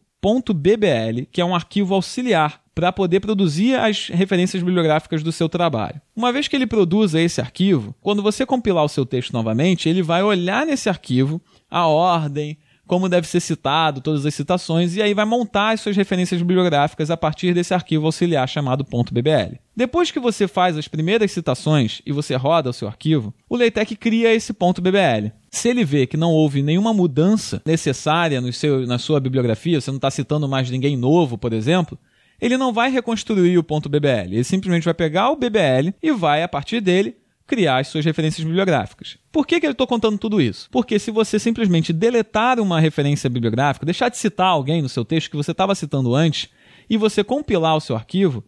.bbl, 0.53 1.27
que 1.31 1.39
é 1.39 1.45
um 1.45 1.53
arquivo 1.53 1.93
auxiliar 1.93 2.59
para 2.73 2.91
poder 2.91 3.19
produzir 3.19 3.75
as 3.75 4.09
referências 4.09 4.61
bibliográficas 4.61 5.23
do 5.23 5.31
seu 5.31 5.47
trabalho. 5.47 6.01
Uma 6.15 6.31
vez 6.31 6.47
que 6.47 6.55
ele 6.55 6.67
produza 6.67 7.21
esse 7.21 7.39
arquivo, 7.39 7.95
quando 8.01 8.21
você 8.21 8.45
compilar 8.45 8.83
o 8.83 8.89
seu 8.89 9.05
texto 9.05 9.31
novamente, 9.31 9.87
ele 9.87 10.01
vai 10.01 10.23
olhar 10.23 10.65
nesse 10.65 10.89
arquivo 10.89 11.41
a 11.69 11.87
ordem, 11.87 12.57
como 12.87 13.09
deve 13.09 13.27
ser 13.27 13.39
citado, 13.39 14.01
todas 14.01 14.25
as 14.25 14.33
citações, 14.33 14.95
e 14.95 15.01
aí 15.01 15.13
vai 15.13 15.25
montar 15.25 15.71
as 15.71 15.81
suas 15.81 15.95
referências 15.95 16.41
bibliográficas 16.41 17.09
a 17.09 17.17
partir 17.17 17.53
desse 17.53 17.73
arquivo 17.73 18.05
auxiliar 18.05 18.47
chamado 18.47 18.85
.bbl. 19.11 19.59
Depois 19.75 20.11
que 20.11 20.19
você 20.19 20.47
faz 20.47 20.77
as 20.77 20.87
primeiras 20.87 21.31
citações 21.31 22.01
e 22.05 22.11
você 22.11 22.35
roda 22.35 22.69
o 22.69 22.73
seu 22.73 22.87
arquivo, 22.87 23.33
o 23.49 23.57
LaTeX 23.57 23.93
cria 23.99 24.33
esse 24.33 24.53
.bbl. 24.53 25.31
Se 25.49 25.69
ele 25.69 25.83
vê 25.83 26.05
que 26.05 26.17
não 26.17 26.31
houve 26.31 26.61
nenhuma 26.61 26.93
mudança 26.93 27.61
necessária 27.65 28.39
no 28.39 28.51
seu, 28.53 28.85
na 28.85 28.97
sua 28.97 29.19
bibliografia, 29.19 29.79
você 29.79 29.89
não 29.91 29.97
está 29.97 30.11
citando 30.11 30.47
mais 30.47 30.69
ninguém 30.69 30.95
novo, 30.95 31.37
por 31.37 31.53
exemplo, 31.53 31.97
ele 32.39 32.57
não 32.57 32.73
vai 32.73 32.91
reconstruir 32.91 33.57
o 33.57 33.63
.bbl. 33.63 34.33
Ele 34.33 34.43
simplesmente 34.43 34.83
vai 34.83 34.93
pegar 34.93 35.31
o 35.31 35.35
BBL 35.35 35.93
e 36.01 36.11
vai, 36.11 36.43
a 36.43 36.47
partir 36.47 36.81
dele, 36.81 37.15
criar 37.47 37.79
as 37.79 37.87
suas 37.87 38.03
referências 38.03 38.43
bibliográficas. 38.43 39.17
Por 39.31 39.45
que, 39.45 39.59
que 39.59 39.67
eu 39.67 39.71
estou 39.71 39.85
contando 39.85 40.17
tudo 40.17 40.41
isso? 40.41 40.67
Porque 40.71 40.97
se 40.97 41.11
você 41.11 41.37
simplesmente 41.37 41.93
deletar 41.93 42.59
uma 42.59 42.79
referência 42.79 43.29
bibliográfica, 43.29 43.85
deixar 43.85 44.09
de 44.09 44.17
citar 44.17 44.47
alguém 44.47 44.81
no 44.81 44.89
seu 44.89 45.05
texto 45.05 45.29
que 45.29 45.37
você 45.37 45.51
estava 45.51 45.75
citando 45.75 46.15
antes, 46.15 46.49
e 46.89 46.97
você 46.97 47.23
compilar 47.23 47.75
o 47.75 47.81
seu 47.81 47.95
arquivo, 47.95 48.43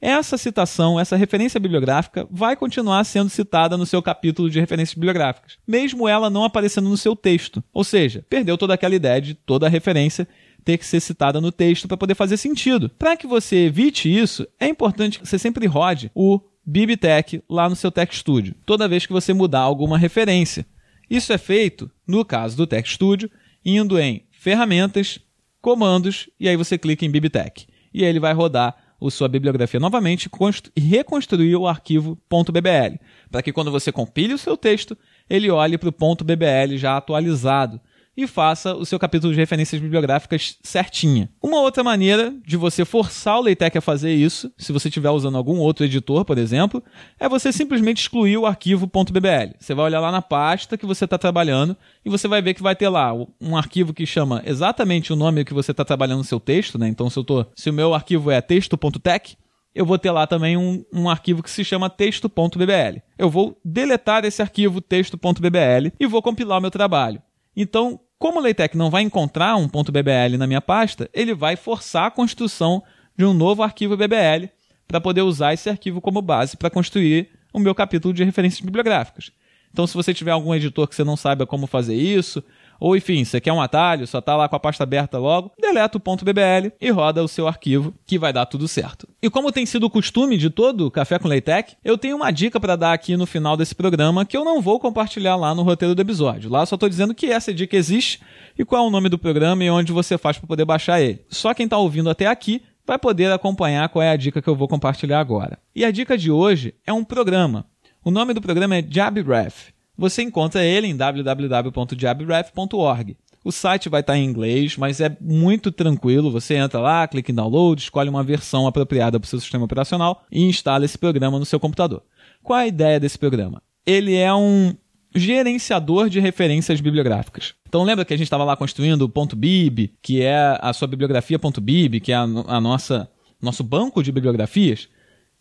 essa 0.00 0.36
citação, 0.36 0.98
essa 0.98 1.14
referência 1.14 1.60
bibliográfica, 1.60 2.26
vai 2.28 2.56
continuar 2.56 3.04
sendo 3.04 3.30
citada 3.30 3.76
no 3.76 3.86
seu 3.86 4.02
capítulo 4.02 4.50
de 4.50 4.58
referências 4.58 4.94
bibliográficas, 4.94 5.58
mesmo 5.66 6.08
ela 6.08 6.28
não 6.28 6.44
aparecendo 6.44 6.88
no 6.88 6.96
seu 6.96 7.14
texto. 7.14 7.62
Ou 7.72 7.84
seja, 7.84 8.24
perdeu 8.28 8.58
toda 8.58 8.74
aquela 8.74 8.96
ideia 8.96 9.20
de 9.20 9.34
toda 9.34 9.66
a 9.66 9.70
referência 9.70 10.26
ter 10.64 10.76
que 10.78 10.86
ser 10.86 11.00
citada 11.00 11.40
no 11.40 11.52
texto 11.52 11.86
para 11.86 11.96
poder 11.96 12.16
fazer 12.16 12.36
sentido. 12.36 12.88
Para 12.88 13.16
que 13.16 13.26
você 13.26 13.66
evite 13.66 14.12
isso, 14.12 14.46
é 14.58 14.66
importante 14.66 15.20
que 15.20 15.26
você 15.26 15.38
sempre 15.38 15.66
rode 15.66 16.10
o 16.14 16.40
BibTech 16.64 17.42
lá 17.48 17.68
no 17.68 17.76
seu 17.76 17.90
Tech 17.90 18.14
Studio, 18.14 18.54
toda 18.64 18.88
vez 18.88 19.04
que 19.04 19.12
você 19.12 19.32
mudar 19.32 19.60
alguma 19.60 19.98
referência. 19.98 20.64
Isso 21.10 21.32
é 21.32 21.38
feito, 21.38 21.90
no 22.06 22.24
caso 22.24 22.56
do 22.56 22.66
Tech 22.66 22.88
Studio, 22.88 23.30
indo 23.64 23.98
em 23.98 24.24
Ferramentas, 24.30 25.18
Comandos 25.60 26.28
e 26.40 26.48
aí 26.48 26.56
você 26.56 26.76
clica 26.76 27.04
em 27.04 27.10
BibTech. 27.10 27.68
E 27.94 28.02
aí 28.02 28.10
ele 28.10 28.18
vai 28.18 28.32
rodar 28.32 28.76
a 29.00 29.10
sua 29.10 29.28
bibliografia 29.28 29.78
novamente 29.78 30.28
e 30.74 30.80
reconstruir 30.80 31.54
o 31.56 31.66
arquivo 31.66 32.18
.bbl, 32.28 32.98
para 33.30 33.42
que 33.42 33.52
quando 33.52 33.70
você 33.70 33.92
compile 33.92 34.34
o 34.34 34.38
seu 34.38 34.56
texto, 34.56 34.96
ele 35.28 35.50
olhe 35.50 35.78
para 35.78 35.88
o 35.88 36.16
.bbl 36.16 36.76
já 36.76 36.96
atualizado 36.96 37.80
e 38.16 38.26
faça 38.26 38.74
o 38.74 38.84
seu 38.84 38.98
capítulo 38.98 39.32
de 39.32 39.38
referências 39.38 39.80
bibliográficas 39.80 40.58
certinha. 40.62 41.30
Uma 41.42 41.60
outra 41.60 41.82
maneira 41.82 42.34
de 42.46 42.56
você 42.56 42.84
forçar 42.84 43.38
o 43.38 43.42
LaTeX 43.42 43.76
a 43.76 43.80
fazer 43.80 44.12
isso, 44.12 44.52
se 44.58 44.72
você 44.72 44.88
estiver 44.88 45.10
usando 45.10 45.36
algum 45.36 45.58
outro 45.58 45.84
editor, 45.84 46.24
por 46.24 46.38
exemplo, 46.38 46.82
é 47.18 47.28
você 47.28 47.52
simplesmente 47.52 48.02
excluir 48.02 48.36
o 48.36 48.46
arquivo 48.46 48.86
.bbl. 48.86 49.54
Você 49.58 49.74
vai 49.74 49.86
olhar 49.86 50.00
lá 50.00 50.12
na 50.12 50.22
pasta 50.22 50.76
que 50.76 50.86
você 50.86 51.04
está 51.04 51.16
trabalhando 51.16 51.76
e 52.04 52.10
você 52.10 52.28
vai 52.28 52.42
ver 52.42 52.54
que 52.54 52.62
vai 52.62 52.76
ter 52.76 52.88
lá 52.88 53.12
um 53.40 53.56
arquivo 53.56 53.94
que 53.94 54.06
chama 54.06 54.42
exatamente 54.44 55.12
o 55.12 55.16
nome 55.16 55.44
que 55.44 55.54
você 55.54 55.70
está 55.70 55.84
trabalhando 55.84 56.18
no 56.18 56.24
seu 56.24 56.40
texto, 56.40 56.78
né? 56.78 56.88
Então, 56.88 57.08
se, 57.08 57.18
eu 57.18 57.24
tô, 57.24 57.46
se 57.54 57.70
o 57.70 57.72
meu 57.72 57.94
arquivo 57.94 58.30
é 58.30 58.40
texto.tech, 58.40 59.36
eu 59.74 59.86
vou 59.86 59.98
ter 59.98 60.10
lá 60.10 60.26
também 60.26 60.56
um, 60.56 60.84
um 60.92 61.08
arquivo 61.08 61.42
que 61.42 61.50
se 61.50 61.64
chama 61.64 61.88
texto.bbl. 61.88 63.00
Eu 63.16 63.30
vou 63.30 63.58
deletar 63.64 64.24
esse 64.24 64.42
arquivo 64.42 64.80
texto.bbl 64.80 65.92
e 65.98 66.06
vou 66.06 66.20
compilar 66.20 66.58
o 66.58 66.60
meu 66.60 66.70
trabalho. 66.70 67.22
Então, 67.56 68.00
como 68.18 68.38
o 68.38 68.42
LaTeX 68.42 68.76
não 68.76 68.90
vai 68.90 69.02
encontrar 69.02 69.56
um 69.56 69.66
.bbl 69.66 70.36
na 70.38 70.46
minha 70.46 70.60
pasta, 70.60 71.10
ele 71.12 71.34
vai 71.34 71.56
forçar 71.56 72.06
a 72.06 72.10
construção 72.10 72.82
de 73.16 73.24
um 73.24 73.34
novo 73.34 73.62
arquivo 73.62 73.96
BBL 73.96 74.48
para 74.86 75.00
poder 75.00 75.22
usar 75.22 75.52
esse 75.52 75.68
arquivo 75.68 76.00
como 76.00 76.22
base 76.22 76.56
para 76.56 76.70
construir 76.70 77.30
o 77.52 77.58
meu 77.58 77.74
capítulo 77.74 78.14
de 78.14 78.24
referências 78.24 78.60
bibliográficas. 78.60 79.32
Então, 79.72 79.86
se 79.86 79.94
você 79.94 80.12
tiver 80.12 80.30
algum 80.30 80.54
editor 80.54 80.86
que 80.86 80.94
você 80.94 81.02
não 81.02 81.16
saiba 81.16 81.46
como 81.46 81.66
fazer 81.66 81.94
isso, 81.94 82.44
ou 82.82 82.96
enfim, 82.96 83.24
você 83.24 83.40
quer 83.40 83.52
um 83.52 83.62
atalho, 83.62 84.08
só 84.08 84.18
está 84.18 84.34
lá 84.34 84.48
com 84.48 84.56
a 84.56 84.60
pasta 84.60 84.82
aberta 84.82 85.16
logo, 85.16 85.52
deleta 85.56 85.98
o 85.98 86.16
.bbl 86.16 86.72
e 86.80 86.90
roda 86.90 87.22
o 87.22 87.28
seu 87.28 87.46
arquivo, 87.46 87.94
que 88.04 88.18
vai 88.18 88.32
dar 88.32 88.44
tudo 88.44 88.66
certo. 88.66 89.08
E 89.22 89.30
como 89.30 89.52
tem 89.52 89.64
sido 89.64 89.84
o 89.84 89.90
costume 89.90 90.36
de 90.36 90.50
todo 90.50 90.90
Café 90.90 91.16
com 91.16 91.28
Leitec, 91.28 91.76
eu 91.84 91.96
tenho 91.96 92.16
uma 92.16 92.32
dica 92.32 92.58
para 92.58 92.74
dar 92.74 92.92
aqui 92.92 93.16
no 93.16 93.24
final 93.24 93.56
desse 93.56 93.72
programa 93.72 94.24
que 94.26 94.36
eu 94.36 94.44
não 94.44 94.60
vou 94.60 94.80
compartilhar 94.80 95.36
lá 95.36 95.54
no 95.54 95.62
roteiro 95.62 95.94
do 95.94 96.02
episódio. 96.02 96.50
Lá 96.50 96.66
só 96.66 96.74
estou 96.74 96.88
dizendo 96.88 97.14
que 97.14 97.26
essa 97.26 97.54
dica 97.54 97.76
existe 97.76 98.20
e 98.58 98.64
qual 98.64 98.84
é 98.84 98.88
o 98.88 98.90
nome 98.90 99.08
do 99.08 99.16
programa 99.16 99.62
e 99.62 99.70
onde 99.70 99.92
você 99.92 100.18
faz 100.18 100.36
para 100.36 100.48
poder 100.48 100.64
baixar 100.64 101.00
ele. 101.00 101.24
Só 101.28 101.54
quem 101.54 101.66
está 101.66 101.78
ouvindo 101.78 102.10
até 102.10 102.26
aqui 102.26 102.62
vai 102.84 102.98
poder 102.98 103.30
acompanhar 103.30 103.88
qual 103.90 104.02
é 104.02 104.10
a 104.10 104.16
dica 104.16 104.42
que 104.42 104.48
eu 104.48 104.56
vou 104.56 104.66
compartilhar 104.66 105.20
agora. 105.20 105.56
E 105.72 105.84
a 105.84 105.92
dica 105.92 106.18
de 106.18 106.32
hoje 106.32 106.74
é 106.84 106.92
um 106.92 107.04
programa. 107.04 107.64
O 108.04 108.10
nome 108.10 108.34
do 108.34 108.40
programa 108.40 108.74
é 108.74 108.82
JabRef. 108.82 109.72
Você 109.96 110.22
encontra 110.22 110.64
ele 110.64 110.86
em 110.86 110.96
www.jabref.org. 110.96 113.16
O 113.44 113.50
site 113.50 113.88
vai 113.88 114.02
estar 114.02 114.16
em 114.16 114.24
inglês, 114.24 114.76
mas 114.76 115.00
é 115.00 115.16
muito 115.20 115.72
tranquilo. 115.72 116.30
Você 116.30 116.54
entra 116.54 116.78
lá, 116.78 117.08
clica 117.08 117.32
em 117.32 117.34
download, 117.34 117.82
escolhe 117.82 118.08
uma 118.08 118.22
versão 118.22 118.66
apropriada 118.66 119.18
para 119.18 119.26
o 119.26 119.28
seu 119.28 119.40
sistema 119.40 119.64
operacional 119.64 120.22
e 120.30 120.44
instala 120.44 120.84
esse 120.84 120.96
programa 120.96 121.38
no 121.38 121.44
seu 121.44 121.58
computador. 121.58 122.02
Qual 122.42 122.58
a 122.58 122.66
ideia 122.66 123.00
desse 123.00 123.18
programa? 123.18 123.60
Ele 123.84 124.14
é 124.14 124.32
um 124.32 124.74
gerenciador 125.14 126.08
de 126.08 126.20
referências 126.20 126.80
bibliográficas. 126.80 127.54
Então 127.68 127.82
lembra 127.82 128.04
que 128.04 128.14
a 128.14 128.16
gente 128.16 128.26
estava 128.26 128.44
lá 128.44 128.56
construindo 128.56 129.02
o 129.02 129.36
.bib, 129.36 129.92
que 130.00 130.22
é 130.22 130.58
a 130.60 130.72
sua 130.72 130.88
bibliografia 130.88 131.38
.bib, 131.38 132.00
que 132.00 132.12
é 132.12 132.14
a, 132.14 132.22
a 132.22 132.60
nossa 132.60 133.08
nosso 133.40 133.64
banco 133.64 134.02
de 134.02 134.12
bibliografias? 134.12 134.88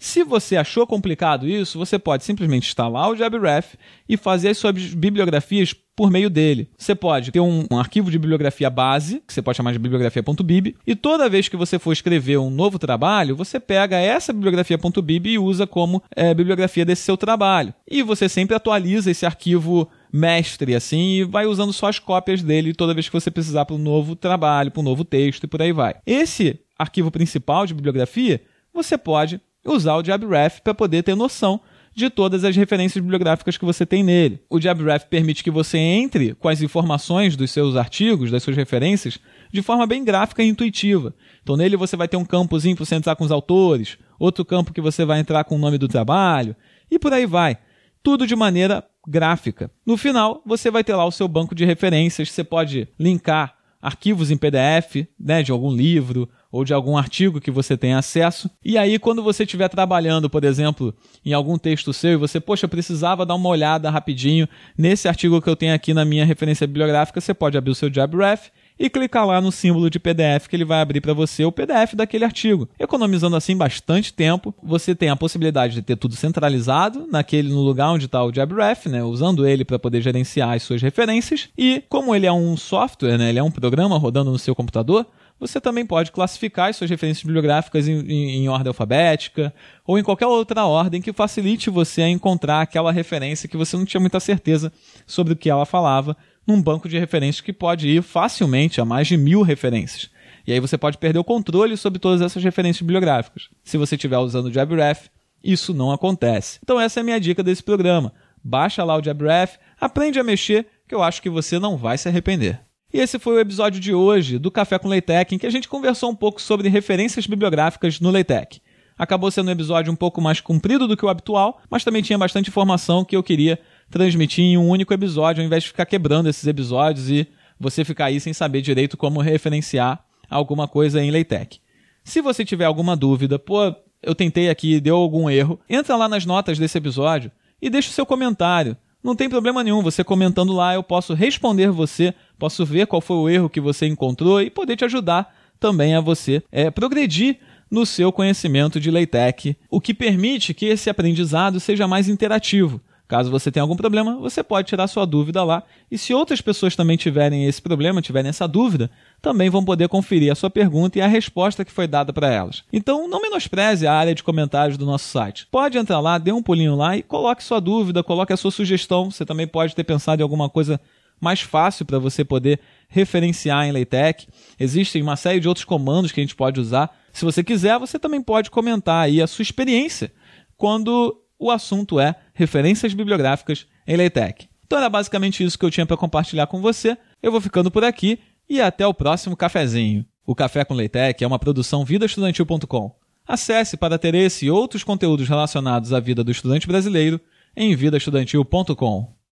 Se 0.02 0.24
você 0.24 0.58
achou 0.58 0.88
complicado 0.88 1.48
isso, 1.48 1.78
você 1.78 2.00
pode 2.00 2.24
simplesmente 2.24 2.68
instalar 2.68 3.12
o 3.12 3.16
JabRef 3.16 3.76
e 4.10 4.18
fazer 4.18 4.50
as 4.50 4.58
suas 4.58 4.96
bibliografias 4.96 5.76
por 5.96 6.10
meio 6.10 6.28
dele. 6.28 6.72
Você 6.76 6.96
pode 6.96 7.30
ter 7.30 7.40
um, 7.40 7.68
um, 7.72 7.78
arquivo 7.78 8.10
de 8.10 8.18
bibliografia 8.18 8.68
base, 8.68 9.22
que 9.28 9.32
você 9.32 9.44
pode 9.44 9.58
chamar 9.58 9.74
de 9.74 9.78
bibliografia.bib, 9.78 10.76
e 10.88 10.96
toda 10.96 11.30
vez 11.30 11.48
que 11.48 11.56
você 11.56 11.78
for 11.78 11.94
escrever 11.94 12.40
um 12.40 12.50
novo 12.50 12.80
trabalho, 12.80 13.36
você 13.36 13.60
pega 13.60 14.00
essa 14.00 14.34
bibliografia.bib 14.34 15.30
e 15.30 15.38
usa 15.38 15.68
como 15.68 16.02
é, 16.16 16.34
bibliografia 16.34 16.84
desse 16.84 17.04
seu 17.04 17.16
trabalho. 17.16 17.72
E 17.88 18.02
você 18.02 18.28
sempre 18.28 18.56
atualiza 18.56 19.12
esse 19.12 19.28
arquivo 19.28 19.88
mestre, 20.12 20.74
assim, 20.74 21.20
e 21.20 21.24
vai 21.24 21.46
usando 21.46 21.72
só 21.72 21.88
as 21.88 22.00
cópias 22.00 22.42
dele 22.42 22.74
toda 22.74 22.96
vez 22.96 23.08
que 23.08 23.14
você 23.14 23.30
precisar 23.30 23.66
para 23.66 23.76
um 23.76 23.80
novo 23.80 24.16
trabalho, 24.16 24.72
para 24.72 24.82
um 24.82 24.84
novo 24.84 25.06
texto 25.06 25.44
e 25.44 25.48
por 25.48 25.62
aí 25.62 25.72
vai. 25.72 25.94
Esse 26.08 26.60
arquivo 26.76 27.12
principal 27.12 27.68
de 27.68 27.76
bibliografia, 27.76 28.42
você 28.74 28.98
pode 28.98 29.40
usar 29.66 29.96
o 29.96 30.04
JabRef 30.04 30.62
para 30.62 30.74
poder 30.74 31.04
ter 31.04 31.16
noção 31.16 31.62
de 31.94 32.10
todas 32.10 32.44
as 32.44 32.56
referências 32.56 33.02
bibliográficas 33.02 33.58
que 33.58 33.66
você 33.66 33.86
tem 33.86 34.04
nele. 34.04 34.42
O 34.50 34.60
JabRef 34.60 35.06
permite 35.10 35.44
que 35.44 35.52
você 35.52 35.78
entre 35.78 36.34
com 36.36 36.48
as 36.48 36.62
informações 36.62 37.36
dos 37.36 37.52
seus 37.52 37.76
artigos, 37.76 38.32
das 38.32 38.44
suas 38.44 38.56
referências, 38.56 39.20
de 39.52 39.62
forma 39.62 39.86
bem 39.86 40.04
gráfica 40.04 40.42
e 40.42 40.48
intuitiva. 40.48 41.14
Então 41.44 41.58
nele 41.58 41.76
você 41.76 41.98
vai 41.98 42.08
ter 42.08 42.18
um 42.18 42.26
campozinho 42.26 42.76
para 42.76 42.86
você 42.86 42.96
entrar 42.96 43.16
com 43.16 43.26
os 43.26 43.32
autores, 43.32 43.98
outro 44.18 44.46
campo 44.46 44.74
que 44.74 44.82
você 44.82 45.04
vai 45.04 45.20
entrar 45.20 45.44
com 45.44 45.56
o 45.56 45.60
nome 45.60 45.78
do 45.78 45.88
trabalho, 45.88 46.56
e 46.90 46.98
por 46.98 47.12
aí 47.12 47.26
vai. 47.26 47.58
Tudo 48.02 48.26
de 48.26 48.36
maneira 48.36 48.84
gráfica. 49.08 49.70
No 49.86 49.98
final, 49.98 50.42
você 50.46 50.72
vai 50.72 50.84
ter 50.84 50.96
lá 50.96 51.06
o 51.06 51.12
seu 51.12 51.28
banco 51.28 51.54
de 51.54 51.66
referências, 51.66 52.32
você 52.32 52.44
pode 52.44 52.88
linkar 53.00 53.56
arquivos 53.82 54.32
em 54.32 54.38
PDF, 54.38 55.08
né, 55.20 55.42
de 55.42 55.52
algum 55.52 55.74
livro 55.74 56.30
ou 56.52 56.66
de 56.66 56.74
algum 56.74 56.98
artigo 56.98 57.40
que 57.40 57.50
você 57.50 57.78
tem 57.78 57.94
acesso. 57.94 58.50
E 58.64 58.78
aí, 58.78 59.00
quando 59.00 59.24
você 59.24 59.44
estiver 59.44 59.70
trabalhando, 59.70 60.30
por 60.30 60.44
exemplo, 60.44 60.94
em 61.26 61.34
algum 61.34 61.58
texto 61.58 61.94
seu 61.94 62.12
e 62.12 62.18
você, 62.18 62.40
poxa, 62.40 62.68
precisava 62.68 63.26
dar 63.26 63.36
uma 63.36 63.50
olhada 63.50 63.90
rapidinho 63.90 64.48
nesse 64.78 65.08
artigo 65.08 65.42
que 65.42 65.50
eu 65.50 65.56
tenho 65.56 65.74
aqui 65.74 65.94
na 65.94 66.04
minha 66.04 66.26
referência 66.26 66.68
bibliográfica, 66.68 67.22
você 67.22 67.34
pode 67.34 67.58
abrir 67.58 67.72
o 67.72 67.76
seu 67.76 67.90
JabRef 67.90 68.50
e 68.82 68.90
clicar 68.90 69.28
lá 69.28 69.40
no 69.40 69.52
símbolo 69.52 69.90
de 69.90 70.00
PDF 70.00 70.48
que 70.48 70.56
ele 70.56 70.66
vai 70.66 70.82
abrir 70.82 71.02
para 71.02 71.14
você 71.14 71.46
o 71.46 71.52
PDF 71.52 71.94
daquele 71.94 72.26
artigo. 72.26 72.68
Economizando 72.80 73.36
assim 73.36 73.56
bastante 73.56 74.12
tempo, 74.12 74.54
você 74.62 74.96
tem 74.96 75.10
a 75.10 75.16
possibilidade 75.16 75.76
de 75.76 75.82
ter 75.84 75.96
tudo 75.96 76.16
centralizado 76.16 77.08
naquele 77.12 77.50
no 77.50 77.62
lugar 77.62 77.92
onde 77.92 78.06
está 78.06 78.24
o 78.24 78.32
JabRef, 78.32 78.88
né, 78.88 79.04
usando 79.04 79.46
ele 79.46 79.64
para 79.64 79.78
poder 79.78 80.02
gerenciar 80.02 80.56
as 80.56 80.64
suas 80.64 80.82
referências. 80.82 81.50
E 81.56 81.84
como 81.88 82.16
ele 82.16 82.26
é 82.26 82.34
um 82.34 82.58
software, 82.58 83.20
né, 83.20 83.30
ele 83.30 83.40
é 83.40 83.44
um 83.44 83.52
programa 83.52 83.98
rodando 84.00 84.32
no 84.32 84.40
seu 84.40 84.56
computador, 84.56 85.06
você 85.42 85.60
também 85.60 85.84
pode 85.84 86.12
classificar 86.12 86.70
as 86.70 86.76
suas 86.76 86.90
referências 86.90 87.24
bibliográficas 87.24 87.88
em, 87.88 88.00
em, 88.02 88.44
em, 88.44 88.48
ordem 88.48 88.68
alfabética 88.68 89.52
ou 89.84 89.98
em 89.98 90.04
qualquer 90.04 90.28
outra 90.28 90.66
ordem 90.66 91.02
que 91.02 91.12
facilite 91.12 91.72
você 91.72 92.04
a 92.04 92.08
encontrar 92.08 92.62
aquela 92.62 92.92
referência 92.92 93.50
que 93.50 93.58
você 93.58 93.76
não 93.76 93.84
tinha 93.84 94.00
muita 94.00 94.20
certeza 94.20 94.72
sobre 95.08 95.34
o 95.34 95.36
que 95.36 95.50
ela 95.50 95.66
falava 95.66 96.16
num 96.46 96.62
banco 96.62 96.88
de 96.88 97.00
referências 97.00 97.42
que 97.42 97.52
pode 97.52 97.88
ir 97.88 98.04
facilmente 98.04 98.80
a 98.80 98.86
mais 98.86 99.08
de 99.08 99.18
mil 99.18 99.42
referências. 99.42 100.12
E 100.46 100.54
aí 100.54 100.60
você 100.60 100.78
pode 100.78 101.00
perder 101.00 101.18
o 101.18 101.24
controle 101.24 101.76
sobre 101.76 101.98
todas 101.98 102.22
essas 102.22 102.44
referências 102.44 102.82
bibliográficas. 102.82 103.50
Se 103.64 103.78
você 103.78 103.96
estiver 103.96 104.20
usando 104.20 104.46
o 104.46 104.52
JabRef, 104.52 105.10
isso 105.44 105.74
não 105.74 105.92
acontece. 105.92 106.60
Então 106.64 106.80
essa 106.80 107.00
é 107.00 107.02
a 107.02 107.04
minha 107.04 107.20
dica 107.20 107.42
desse 107.42 107.64
programa. 107.64 108.14
Baixa 108.44 108.84
lá 108.84 108.96
o 108.96 109.02
JabRef, 109.02 109.58
aprende 109.80 110.20
a 110.20 110.24
mexer, 110.24 110.68
que 110.88 110.94
eu 110.94 111.02
acho 111.02 111.20
que 111.20 111.30
você 111.32 111.58
não 111.58 111.78
vai 111.78 111.98
se 111.98 112.08
arrepender. 112.08 112.60
E 112.94 113.00
esse 113.00 113.18
foi 113.18 113.36
o 113.36 113.40
episódio 113.40 113.80
de 113.80 113.94
hoje 113.94 114.38
do 114.38 114.52
Café 114.52 114.78
com 114.78 114.90
Leitec, 114.90 115.34
em 115.34 115.38
que 115.38 115.48
a 115.48 115.50
gente 115.50 115.70
conversou 115.70 116.10
um 116.10 116.16
pouco 116.16 116.42
sobre 116.42 116.68
referências 116.68 117.26
bibliográficas 117.26 118.02
no 118.02 118.12
Leitec. 118.12 118.60
Acabou 118.98 119.32
sendo 119.32 119.48
um 119.48 119.52
episódio 119.52 119.94
um 119.94 119.96
pouco 119.96 120.22
mais 120.22 120.42
comprido 120.42 120.88
do 120.88 120.98
que 120.98 121.06
o 121.06 121.10
habitual, 121.10 121.62
mas 121.70 121.86
também 121.86 122.02
tinha 122.02 122.18
bastante 122.18 122.50
informação 122.50 123.06
que 123.06 123.16
eu 123.16 123.24
queria 123.24 123.58
transmitir 123.90 124.44
em 124.44 124.58
um 124.58 124.68
único 124.68 124.94
episódio, 124.94 125.42
ao 125.42 125.46
invés 125.46 125.64
de 125.64 125.70
ficar 125.70 125.86
quebrando 125.86 126.28
esses 126.28 126.46
episódios 126.46 127.10
e 127.10 127.28
você 127.58 127.86
ficar 127.86 128.06
aí 128.06 128.20
sem 128.20 128.34
saber 128.34 128.62
direito 128.62 128.98
como 128.98 129.22
referenciar 129.22 130.04
alguma 130.30 130.68
coisa 130.68 131.02
em 131.02 131.12
Leitec. 131.12 131.60
Se 132.04 132.22
você 132.22 132.44
tiver 132.44 132.66
alguma 132.66 132.96
dúvida, 132.98 133.40
pô, 133.40 133.74
eu 134.04 134.14
tentei 134.14 134.50
aqui, 134.50 134.82
deu 134.82 134.98
algum 134.98 135.30
erro, 135.30 135.60
entra 135.70 135.96
lá 135.96 136.10
nas 136.10 136.26
notas 136.26 136.60
desse 136.60 136.78
episódio 136.78 137.32
e 137.62 137.70
deixa 137.70 137.90
o 137.90 137.94
seu 137.94 138.06
comentário. 138.06 138.76
Não 139.04 139.16
tem 139.16 139.30
problema 139.30 139.64
nenhum, 139.64 139.82
você 139.82 140.04
comentando 140.04 140.54
lá, 140.54 140.76
eu 140.76 140.84
posso 140.84 141.16
responder 141.16 141.72
você, 141.72 142.14
posso 142.42 142.66
ver 142.66 142.88
qual 142.88 143.00
foi 143.00 143.18
o 143.18 143.30
erro 143.30 143.50
que 143.52 143.62
você 143.62 143.86
encontrou 143.86 144.42
e 144.42 144.50
poder 144.50 144.76
te 144.76 144.84
ajudar 144.84 145.32
também 145.60 145.94
a 145.94 146.02
você 146.02 146.42
é, 146.52 146.72
progredir 146.72 147.38
no 147.70 147.86
seu 147.86 148.12
conhecimento 148.12 148.80
de 148.80 148.90
LaTeX, 148.90 149.54
o 149.70 149.80
que 149.80 149.94
permite 149.94 150.52
que 150.52 150.66
esse 150.66 150.90
aprendizado 150.90 151.60
seja 151.60 151.88
mais 151.88 152.10
interativo. 152.10 152.82
Caso 153.08 153.30
você 153.30 153.52
tenha 153.52 153.62
algum 153.62 153.76
problema, 153.76 154.16
você 154.16 154.42
pode 154.42 154.70
tirar 154.70 154.88
sua 154.88 155.06
dúvida 155.06 155.44
lá. 155.44 155.62
E 155.92 155.98
se 155.98 156.16
outras 156.16 156.42
pessoas 156.42 156.76
também 156.76 156.98
tiverem 156.98 157.46
esse 157.46 157.62
problema, 157.62 158.02
tiverem 158.02 158.30
essa 158.30 158.48
dúvida, 158.48 158.90
também 159.22 159.50
vão 159.50 159.64
poder 159.64 159.88
conferir 159.88 160.32
a 160.32 160.36
sua 160.36 160.50
pergunta 160.50 160.98
e 160.98 161.02
a 161.02 161.08
resposta 161.08 161.64
que 161.64 161.72
foi 161.72 161.88
dada 161.88 162.12
para 162.12 162.32
elas. 162.32 162.64
Então, 162.74 163.08
não 163.08 163.22
menospreze 163.22 163.86
a 163.86 163.94
área 163.94 164.16
de 164.16 164.24
comentários 164.24 164.78
do 164.78 164.86
nosso 164.86 165.10
site. 165.10 165.46
Pode 165.52 165.78
entrar 165.78 166.00
lá, 166.00 166.18
dê 166.18 166.32
um 166.32 166.42
pulinho 166.42 166.76
lá 166.76 166.98
e 166.98 167.04
coloque 167.04 167.44
sua 167.44 167.60
dúvida, 167.60 168.02
coloque 168.02 168.34
a 168.34 168.38
sua 168.38 168.50
sugestão. 168.50 169.12
Você 169.12 169.26
também 169.26 169.46
pode 169.46 169.76
ter 169.76 169.84
pensado 169.84 170.22
em 170.22 170.24
alguma 170.24 170.50
coisa 170.50 170.80
mais 171.22 171.40
fácil 171.40 171.86
para 171.86 172.00
você 172.00 172.26
poder 172.26 172.60
referenciar 172.90 173.66
em 173.66 173.72
LaTeX. 173.72 174.28
Existem 174.60 175.02
uma 175.02 175.16
série 175.16 175.40
de 175.40 175.48
outros 175.48 175.64
comandos 175.64 176.12
que 176.12 176.20
a 176.20 176.24
gente 176.24 176.36
pode 176.36 176.60
usar. 176.60 176.90
Se 177.14 177.24
você 177.24 177.44
quiser, 177.44 177.78
você 177.80 178.00
também 178.00 178.22
pode 178.22 178.50
comentar 178.50 179.06
aí 179.06 179.22
a 179.22 179.28
sua 179.28 179.44
experiência 179.44 180.12
quando 180.58 181.22
o 181.40 181.50
assunto 181.50 182.00
é 182.00 182.16
referências 182.34 182.94
bibliográficas 182.94 183.68
em 183.88 183.96
LaTeX. 183.96 184.48
Então 184.66 184.80
era 184.80 184.90
basicamente 184.90 185.44
isso 185.44 185.58
que 185.58 185.66
eu 185.66 185.72
tinha 185.72 185.86
para 185.86 185.98
compartilhar 185.98 186.48
com 186.48 186.62
você. 186.62 186.98
Eu 187.22 187.32
vou 187.32 187.42
ficando 187.42 187.70
por 187.70 187.84
aqui 187.84 188.20
e 188.50 188.60
até 188.60 188.86
o 188.86 188.94
próximo 188.94 189.38
cafezinho. 189.38 190.06
O 190.26 190.36
Café 190.36 190.64
com 190.64 190.74
LaTeX 190.74 191.22
é 191.22 191.28
uma 191.28 191.40
produção 191.40 191.84
vidaestudantil.com. 191.84 192.96
Acesse 193.28 193.78
para 193.78 193.98
ter 193.98 194.16
esse 194.16 194.46
e 194.46 194.52
outros 194.52 194.84
conteúdos 194.84 195.28
relacionados 195.28 195.94
à 195.94 196.00
vida 196.00 196.24
do 196.24 196.32
estudante 196.32 196.68
brasileiro 196.68 197.20
em 197.56 197.76
vidaestudantil.com. 197.76 199.21